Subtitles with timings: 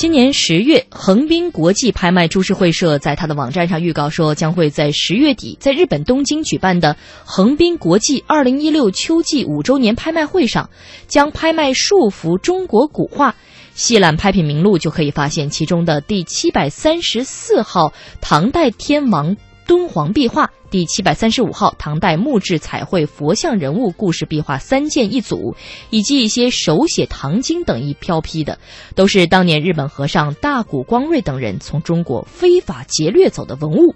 [0.00, 10.70] 今年十月，横滨国际拍卖株式会社在他的网站上预告说，将会在十月底在日本东京举办的横滨国际二零一六秋季五周年拍卖会上，
[11.06, 13.36] 将拍卖数幅中国古画。
[13.74, 17.92] 细览拍品名录，就可以发现其中的第七百三十四号
[18.22, 19.36] 唐代天王。
[19.70, 25.54] 敦煌壁画第七百三十五号唐代木质彩绘佛像人物故事壁画三件一组，
[25.90, 28.58] 以及一些手写唐经等一飘批的，
[28.96, 33.94] 都是当年日本和尚大谷光瑞等人从中国非法劫掠走的文物。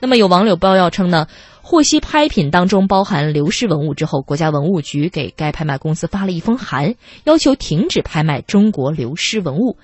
[0.00, 1.26] 那么有网友爆料称呢，
[1.62, 9.76] 获悉拍品当中包含流失文物之后，国家文物局给该拍卖公司发了一封函，要求停止拍卖中国流失文物。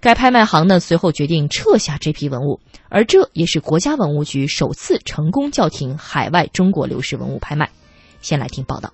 [0.00, 7.70] 该拍卖行呢随后决定撤下这批文物，而这也是国家文物局首次成功叫停海外中国流失文物拍卖。
[8.20, 8.92] 先来听报道。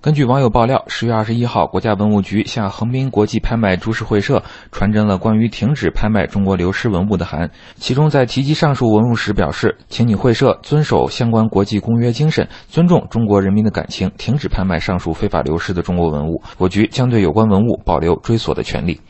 [0.00, 16.40] 根据网友爆料，十月二十一号，国家文物局向横滨国际拍卖株式会社传真了关于停止拍卖中国流失文物的函，其中在提及上述文物时表示，请你会社遵守相关国际公约精神，尊重中国人民的感情，停止拍卖上述非法流失的中国文物。
[16.58, 19.00] 我局将对有关文物保留追索的权利。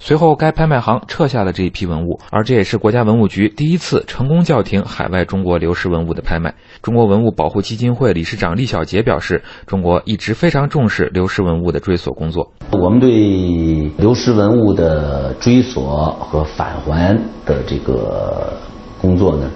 [0.00, 6.54] 随后，该拍卖行撤下了这一批文物，而这也是国家文物局第一次成功叫停海外中国流失文物的拍卖。
[6.82, 12.50] 中国文物保护基金会理事长厉小杰表示：“中国一直非常重视流失文物的追索工作。
[12.72, 18.52] 我们对流失文物的追索和返还的这个
[19.00, 19.50] 工作呢，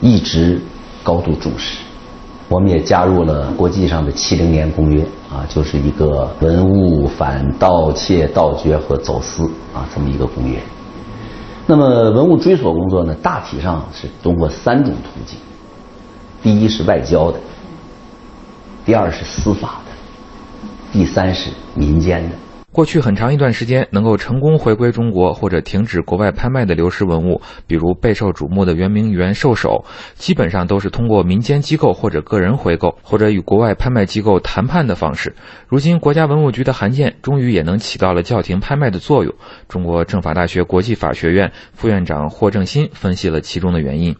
[0.00, 0.60] 一直
[1.02, 1.78] 高度重视。
[2.48, 10.58] 我们也加入了国际上的七零年公约。”啊，就是一个文物反盗窃、盗掘和走私啊，这么一个公约。
[11.66, 15.38] 那么文物追索工作呢，大体上是通过三种途径：
[16.42, 17.40] 第一是外交的，
[18.84, 19.92] 第二是司法的，
[20.92, 22.36] 第三是民间的。
[22.70, 35.34] 过去很长一段时间，能够成功回归中国或者停止国外拍卖的流失文物，比如备受瞩目的圆明园兽首，基本上都是通过民间机构或者个人回购，或者与国外拍卖机构谈判的方式。
[35.66, 39.34] 如今，国家文物局的函件终于也能起到了叫停拍卖的作用。
[39.66, 44.14] 中国政法大学国际法学院副院长霍正新分析了其中的原因，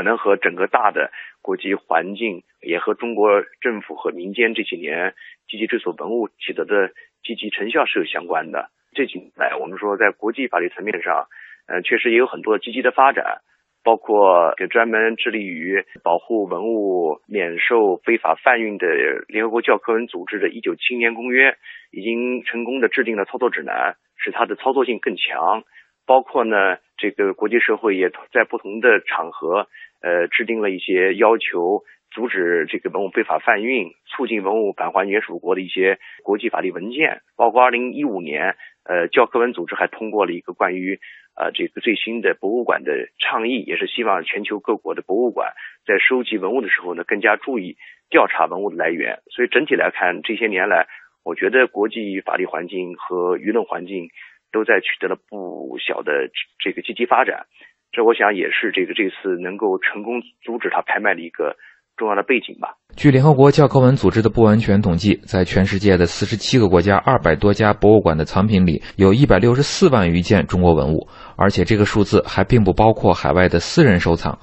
[0.00, 1.12] 可能和整个大的
[1.42, 5.12] 国际环境，也和中国政府和民间这几年
[5.46, 6.90] 积极追索文物取得的。
[7.22, 8.70] 积极成效是有相关的。
[8.94, 11.26] 这几年来，我们说在国际法律层面上，
[11.68, 13.42] 呃，确实也有很多积极的发展，
[13.84, 18.86] 包括专门致力于保护文物免受非法贩运的
[19.28, 21.50] 联合国教科文组织的《一九七年公约》，
[21.92, 25.62] 已经成功的制定了操作指南，使它的操作性更强。
[26.06, 29.68] 包括呢，这个国际社会也在不同的场合，
[30.02, 31.82] 呃，制定了一些要求。
[32.12, 40.98] 阻止这个文物非法贩运、促进文物返还原属国的一些国际法律文件，包括二零一五年，呃，教科文组织还通过了一个关于
[41.36, 45.52] 呃这个最新的博物馆的倡议，也是希望全球各国的博物馆
[45.86, 47.76] 在收集文物的时候呢，更加注意
[48.08, 49.20] 调查文物的来源。
[49.30, 50.88] 所以整体来看，这些年来，
[51.24, 54.08] 我觉得国际法律环境和舆论环境
[54.50, 56.28] 都在取得了不小的
[56.58, 57.46] 这个积极发展。
[57.92, 61.56] 这我想也是这个这次能够成功阻止他拍卖的一个。
[61.96, 62.76] 重要的背景吧。
[62.96, 74.38] 据联合国教科文组织的不完全统计，在全世界的四十七个国家、二百多家博物馆的藏品里，有一百六十四万余件中国文物，而且这个数字还并不包括海外的私人收藏。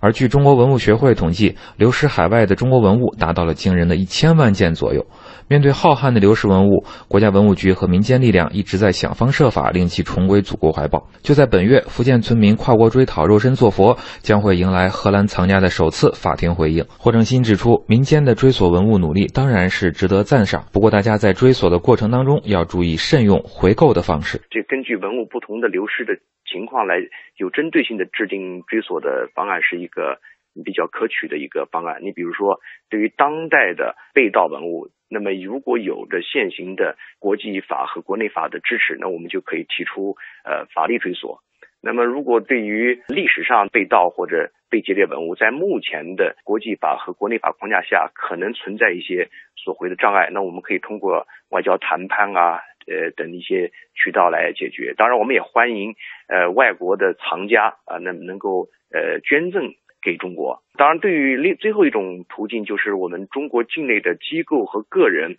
[0.00, 5.06] 而据中国文物学会统计，流失海外的中国文物达到了惊人的一千万件左右。
[5.46, 11.08] 面对浩瀚的流失文物，国家文物局和民间力量一直在想方设法令其重归祖国怀抱。
[11.22, 16.84] 就在本月，福建村民跨国追讨肉身做佛，将会迎来荷兰藏家的首次法庭回应。
[16.98, 24.40] 霍正新指出，民间的追索文物努力当然是值得赞赏，不过大家在追索的过程当中要注意慎用回购的方式。
[24.50, 26.12] 这根据文物不同的流失的
[26.50, 26.96] 情况来
[27.36, 30.18] 有针对性的制定追索的方案，是一个
[30.64, 32.00] 比较可取的一个方案。
[32.02, 34.90] 你比如说，对于当代的被盗文物。
[35.12, 41.42] 那么，如果有着现行的国际法和国内法的支持，那我们就可以提出呃法律追索。
[41.82, 54.94] 那么，如果对于历史上被盗或者被劫掠文物，在目前的国际法和国内法框架下，可能存在一些索回的障碍，那我们可以通过外交谈判啊，呃等一些渠道来解决。
[54.96, 55.94] 当然，我们也欢迎
[56.28, 59.74] 呃外国的藏家啊，能能够呃捐赠。
[60.02, 65.36] 给中国，当然，对于另最后一种途径，就是我们中国境内的机构和个人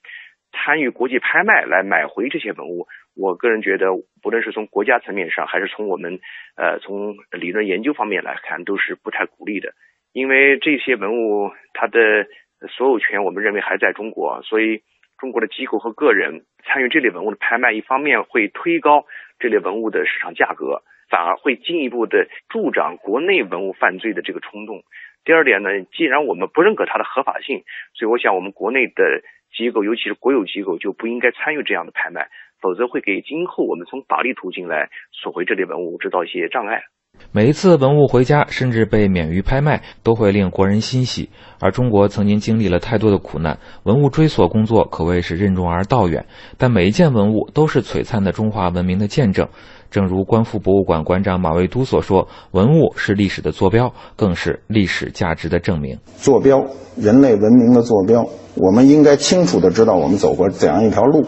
[0.51, 2.85] 参与国际拍卖来买回这些文物。
[3.15, 3.87] 我个人觉得，
[4.21, 6.19] 不论是从国家层面上，还是从我们
[6.55, 9.73] 呃从理论研究方面来看，都是不太鼓励的。
[10.13, 12.27] 因为这些文物它的
[12.69, 14.83] 所有权，我们认为还在中国，所以
[15.21, 19.05] 中国的机构和个人参与这类文物的拍卖，一方面会推高
[19.37, 20.81] 这类文物的市场价格，
[21.11, 24.81] 反而会进一步的助长国内文物犯罪的这个冲动。
[25.23, 27.63] 第二点呢，既然我们不认可它的合法性，
[27.93, 29.21] 所以我想我们国内的
[29.55, 32.27] 机构，尤其是国有机构，就不应该参与这样的拍卖，
[32.59, 36.85] 否则会给今后我们从法律途径来索回这类文物制造一些障碍。
[37.33, 41.29] 每一次文物回家，甚至被免于拍卖，都会令国人欣喜。
[41.61, 46.25] 而中国曾经经历了太多的苦难，文物追索工作可谓是任重而道远。
[46.57, 49.47] 但每一件文物都是璀璨的中华文明的见证。
[49.89, 55.97] 正如观复博物馆馆长马未都所说：“文物是历史的坐标，更是历史价值的证明。
[56.17, 56.65] 坐标，
[56.97, 58.25] 人类文明的坐标，
[58.55, 61.25] 我们应该清楚的知道我们走过怎样一条路，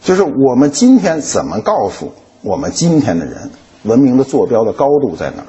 [0.00, 2.12] 就是我们今天怎么告诉
[2.42, 3.50] 我们今天的人，
[3.84, 5.46] 文明的坐标的高度在哪儿。”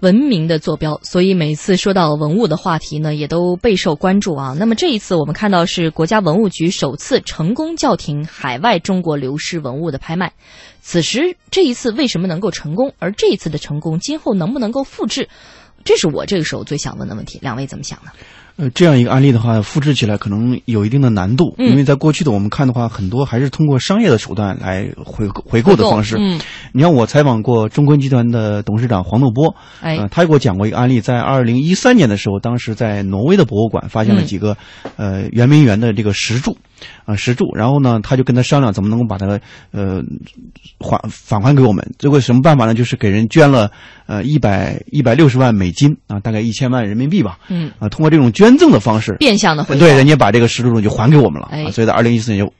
[0.00, 4.52] 文明的坐标，所以每次说到文物的话题呢，也都备受关注啊。
[4.58, 10.32] 那么这一次我们看到是国家文物局首次成功叫停海外中国流失文物的拍卖。
[10.80, 12.92] 此时这一次为什么能够成功？
[12.98, 15.28] 而这一次的成功，今后能不能够复制？
[15.84, 17.38] 这是我这个时候最想问的问题。
[17.40, 18.10] 两位怎么想呢？
[18.56, 26.16] 呃，这样一个案例的话，复制起来可能有一定的难度，因为在过去的我们看的话，很多还是通过商业的手段来回回购的方式。
[26.18, 26.38] 嗯，
[26.72, 34.56] 你看我采访过中坤集团的董事长黄怒波，哎，他给我讲过一个案例，在二零一三年的时候，当时在挪威的博物馆发现了几个
[34.96, 36.56] 呃圆明园的这个石柱。
[37.04, 39.26] 啊，石柱，然后呢，他就跟他商量怎么能够把它
[39.70, 40.02] 呃
[40.78, 41.86] 还返还给我们。
[41.98, 42.74] 最后什么办法呢？
[42.74, 43.70] 就是给人捐了
[44.06, 47.38] 呃一百一百六十万美金啊，大概一千万人民币吧。
[47.48, 51.70] 嗯啊，通过这种捐赠的方式，变相的回对人家把这个石柱就还给我们了啊。
[51.70, 52.52] 所以在二零一四年就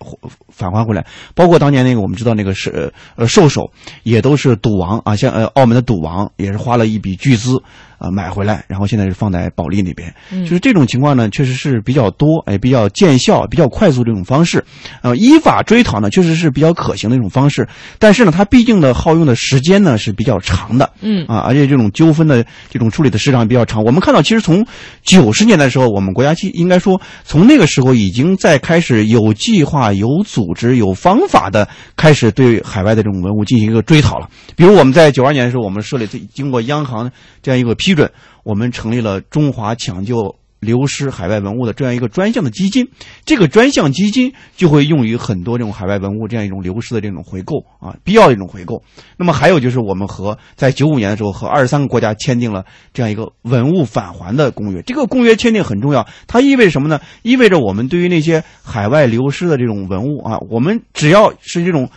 [0.49, 1.07] 返还回来。
[1.35, 3.71] 包括当年那个我们知道那个是呃兽首，
[4.03, 7.63] 也都是赌王啊，像呃澳门的赌王也是花了一笔巨资。
[8.03, 10.13] 啊，买回来，然后现在是放在保利那边，
[10.43, 14.65] 就是这种情况呢，确实是比较多，哎，比较见效、比较快速这种方式，
[15.03, 17.65] 呃，依法追讨呢，确实是比较可行的一种方式。
[18.01, 23.85] 但是呢，它毕竟的，耗用的时间呢是比较长的，嗯啊，而且这种纠纷的这种处理的时长比较长。
[23.85, 24.67] 我们看到，其实从
[25.05, 34.29] 九十年代的时候，我们国家其应该说从那个时候已经在开始有计划、有组织、有方法的开始对海外的这种文物进行一个追讨了。
[34.57, 37.09] 比如我们在九二年的时候，我们设立经过央行
[37.41, 37.92] 这样一个批。
[37.93, 38.11] 批准，
[38.43, 42.89] 我们成立了中华抢救流失海外文物的这样一个专项的基金。
[43.27, 48.83] 这个专项基金就会用于很多这种海外文物这样一种流失的这种回购啊，必要的一种回购。
[49.19, 54.81] 那么还有就是我们和在九五年的时候和二十三个国家签订了这样一个文物返还的公约。
[54.83, 56.99] 这个公约签订很重要，它意味着什么呢？
[57.21, 61.91] 意味着我们对于那些海外流失的这种文物啊，我们只要是这种。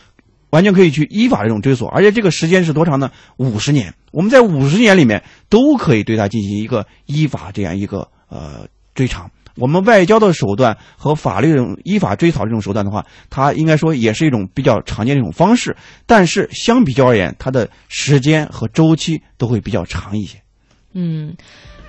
[0.56, 3.12] 完全可以去依法这种追索，而且这个时间是多长呢？
[3.36, 3.94] 五十年。
[4.14, 9.30] 我们在五十年里面都可以对它进行一个依法这样一个呃追偿。
[9.58, 15.76] 我们外交的手段和法律这种依法追讨这种手段的话，它应该说也是一种比较常见的一种方式。
[16.06, 20.38] 但是相比较而言，它的时间和周期都会比较长一些。
[20.94, 21.36] 嗯，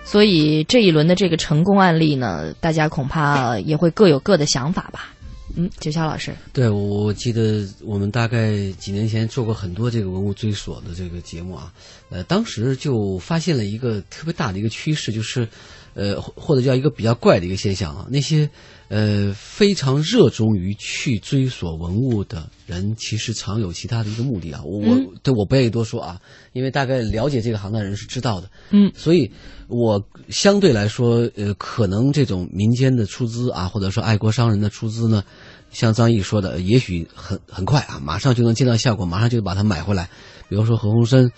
[0.03, 5.13] 所以这一轮的这个成功案例呢，大家恐怕也会各有各的想法吧。
[5.57, 11.73] 嗯，九霄老师，对，我我记得我们大概几年前做过很多这个文物追索的这个节目啊，
[12.11, 15.49] 呃，当时就发现了一个特别大的一个趋势，就是，
[15.95, 18.49] 呃，或者叫一个比较怪的一个现象啊，那些。
[18.89, 24.61] 呃，非常热衷于去追索文物的人，其实常有其他的一个目的啊。
[24.65, 26.21] 我我对我不愿意多说啊，
[26.53, 28.49] 因为大概了解这个行当的人是知道的。
[28.71, 29.31] 嗯，所以
[29.67, 35.25] 我相对来说，呃，可能这种民间的出资啊，或者说爱国商人的出资呢，
[35.73, 40.09] 像张毅说的，也许很很快啊，马上就能见到效果，马上就把它买回来。
[40.49, 41.29] 比如说何鸿燊，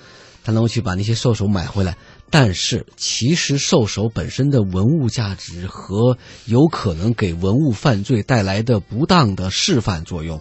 [0.45, 1.97] 他能够去把那些兽首买回来。
[2.31, 10.41] 但是，其实兽首本身的文物价值和有可能给文物犯罪带来的不当的示范作用，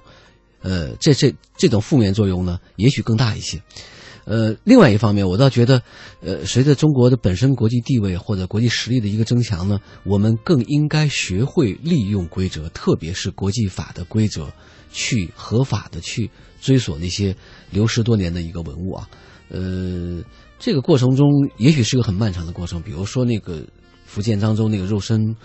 [0.62, 3.62] 呃，这这这种负面作用呢，也许更大一些。
[4.26, 5.82] 呃，另外一方面，我倒觉得，
[6.20, 14.52] 呃，随着中国的本身国际地位或者国际实力的一个增强呢，我们更应该学会利用规则，特别是国际法的规则，
[14.92, 16.30] 去合法的去
[16.60, 17.38] 追索那些
[17.72, 19.08] 流失多年的一个文物啊，
[19.50, 20.24] 呃。
[20.60, 22.82] 这个过程中，也许是个很漫长的过程。
[22.82, 23.64] 比如说那个
[24.08, 25.36] 福建漳州那个肉身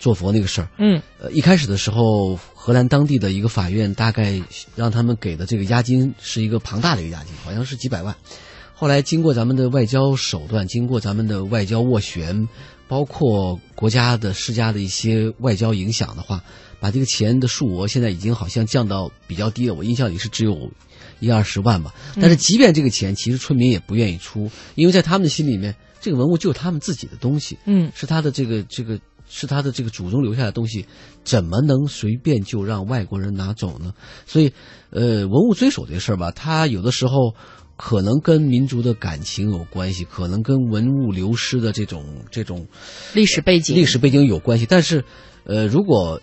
[0.00, 4.42] 做佛那个事儿，嗯，呃，一开始的时候，荷兰当地的一个法院大概
[4.74, 8.12] 让他们给的这个押金是一个庞大的一个押金，好像是几百万。
[8.74, 12.48] 后来经过咱们的外交手段，经过咱们的外交斡旋，
[12.88, 16.42] 包括国家的施加的一些外交影响的话，
[16.80, 19.74] 把这个钱的数额现在已经好像降到比较低了。
[19.74, 20.68] 我印象里是只有。
[21.20, 30.86] 一二十万吧，但是即便这个钱，其实村民也不愿意出，因为在他们的心里面，这个文物就是他们自己的东西，嗯，是他的这个这个是他的这个祖宗留下的东西，
[31.24, 33.92] 怎么能随便就让外国人拿走呢？
[34.26, 34.52] 所以，
[34.90, 37.34] 呃，文物追索这事儿吧，它有的时候
[37.76, 42.66] 可能跟民族的感情有关系，可能跟文物流失的这种这种
[43.14, 44.66] 历史背景、历史背景有关系。
[44.66, 45.04] 但是，
[45.44, 46.20] 呃，如果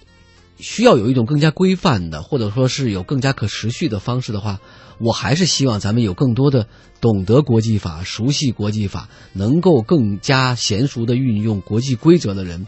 [0.57, 4.60] 需要有一种更加规范的，或者说是有更加可持续的方式的话。
[5.00, 6.67] 我还是希望咱们有更多的
[7.01, 12.67] 懂得国际法、熟悉国际法、能够更加娴熟的运用国际规则的人，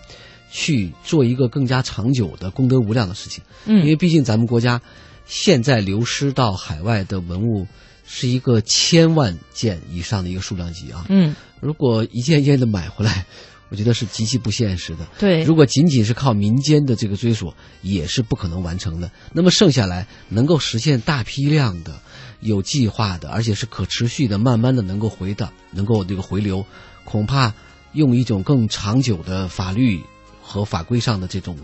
[0.51, 3.44] 去做一个更加长久的、功德无量的事情。
[3.65, 4.82] 嗯，因为毕竟咱们国家
[5.25, 7.68] 现在流失到海外的文物
[8.06, 11.06] 是一个千万件以上的一个数量级啊。
[11.10, 13.27] 嗯，如果一件一件的买回来。
[13.75, 15.05] 我觉得是极其不现实的。
[15.20, 19.12] 对，如果仅仅是靠民间的这个追索，也是不可能完成的。
[19.34, 22.00] 那么剩下来能够实现大批量的、
[22.39, 26.65] 有计划的，而且是可持续的，慢慢的能够回的，能够这个回流，
[27.03, 27.53] 恐怕
[27.91, 30.01] 用一种更长久的法律
[30.41, 31.58] 和法规上的这种。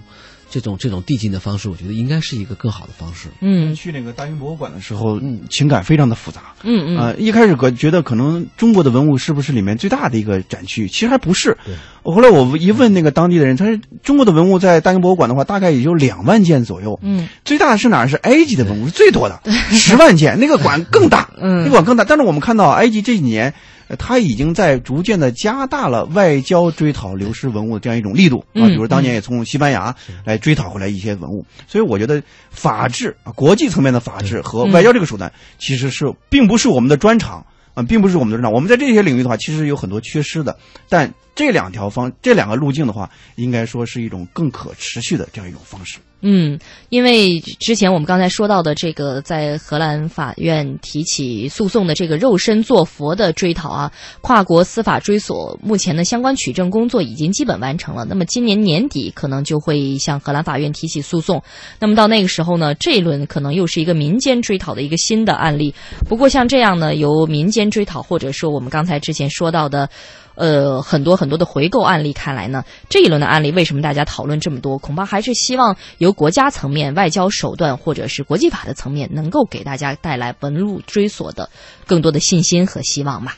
[0.52, 3.30] 这种这种递进的方式，我觉得应该是一个更好的方式。
[3.40, 6.54] 嗯，去那个大英博物馆的时候，嗯，情感非常的复杂。
[6.64, 10.88] 嗯嗯，啊，一开始我觉得可能中国的文物是不是里面最大的一个展区？
[10.90, 11.58] 其实还不是。
[11.66, 11.74] 对。
[12.04, 17.00] 后来我一问那个当地的人，他说中国的文物在大英博物馆的话，大概也就两万件左右。
[17.02, 17.30] 嗯。
[17.46, 18.08] 最大的是哪儿？
[18.10, 19.40] 是埃及的文物是最多的，
[19.72, 20.38] 十万件。
[20.38, 21.30] 那个馆更大。
[21.42, 21.60] 嗯。
[21.60, 23.54] 那个馆更大，但是我们看到埃及这几年。
[23.98, 38.52] 他已经在逐渐的加大了外交追讨流失文物的这样一种力度啊，比如当年也从西班牙来追讨回来一些文物，所以我觉得法治啊，国际层面的法治和外交这个手段，其实是并不是我们的专长啊，并不是我们的专长。
[38.52, 40.58] 我们在这些领域的话，其实有很多缺失的，
[40.90, 46.00] 但这两条方这两个路径的话，应该说是一种更可持续的这样一种方式。
[46.24, 46.60] 嗯，
[46.90, 58.06] 因为之前我们刚才说到的这个，在荷兰法院提起诉讼的这个肉身做佛的追讨啊，跨国司法追索，目前的相关取证工作已经基本完成了。
[58.06, 61.42] 那么今年年底可能就会向荷兰法院提起诉讼。
[61.80, 65.74] 那么到那个时候呢，这一轮可能又是一个民间追讨的一个新的案例。
[66.08, 69.90] 不过像这样呢，由民间追讨，或者说我们刚才之前说到的。
[70.36, 74.78] 呃，很多很多的回购案例，看来呢，这一轮的案例为什么大家讨论这么多？
[74.78, 81.50] 恐怕还是希望由国家层面、外交手段或者是国际法的层面，能够给大家带来纹路追索的
[81.86, 83.38] 更多的信心和希望吧。